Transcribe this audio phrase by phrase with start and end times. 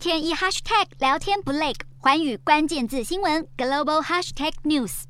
[0.00, 5.02] 天一 hashtag 聊天不累，环宇关键字新闻 global hashtag news。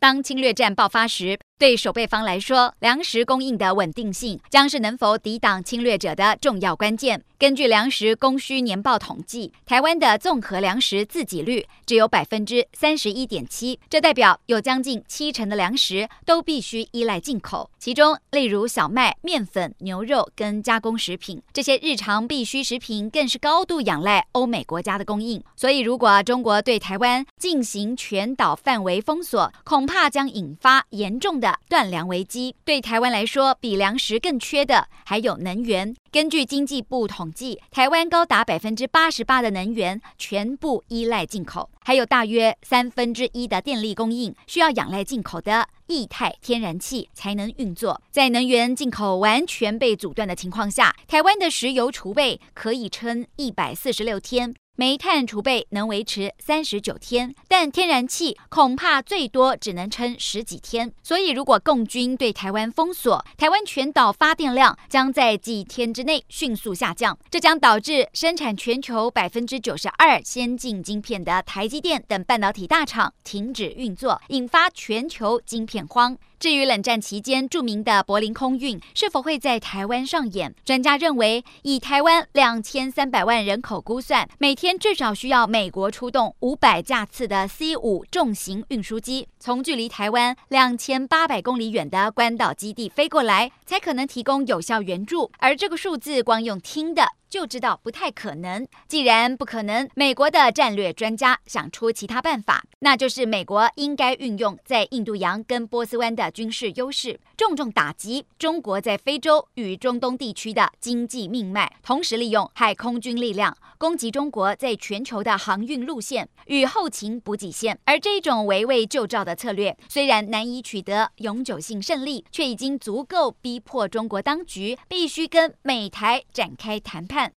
[0.00, 7.24] 当侵略战爆发时，对守备方来说，粮食供应的稳定性将是能否抵挡侵略者的重要关键。
[7.38, 17.70] 根据粮食供需年报统计，台湾的综合粮食自给率只有百分之三十一点七，这代表有将近七成的粮食都必须依赖进口。
[17.78, 25.42] 其中，例如小麦、面粉、牛肉跟加工食品这些日常必需食品，更是高度仰赖欧美国家的供应。
[25.56, 32.54] 所以，如果中国对台湾进行全岛范围封锁，恐怕将引发严重的断粮危机。
[32.64, 35.94] 对台湾来说，比粮食更缺的还有能源。
[36.10, 48.00] 根据经济部统计，台湾高达百分之八十八的能源全部依赖进口，还有大约三分之一的电力供应需要仰赖进口的液态天然气才能运作。
[48.10, 54.54] 在能源进口完全被阻断的情况下，台湾的石油储备可以撑一百四十六天。
[54.76, 60.92] 煤炭储备能维持三十九天，但天然气恐怕最多只能撑十几天。
[61.00, 76.18] 所以，如果共军对台湾封锁，台湾全岛发电量将在几天之内迅速下降，这将导致生产全球百分之九十二先进晶片的台积电等半导体大厂停止运作，引发全球晶片荒。
[76.44, 95.30] 至于冷战期间著名的柏林空运是否会在台湾上演，专家认为，以台湾两千三百万人口估算，每天至少需要美国出动五百架次的 C 五重型运输机，从距离台湾两千八百公里远的关岛基地飞过来，才可能提供有效援助。
[95.38, 97.06] 而这个数字，光用听的。
[97.34, 98.64] 就知道不太可能。
[98.86, 117.76] 既然不可能，美国的战略专家想出其他办法，那就是美国应该运用在印度洋跟波斯湾的军事优势，重重打击中国在非洲与中东地区的经济命脉，同时利用海空军力量攻击中国在全球的航运路线与后勤补给线。
[117.84, 127.23] 而这种围魏救赵的策略，虽然难以取得永久性胜利，却已经足够逼迫中国当局必须跟美台展开谈判。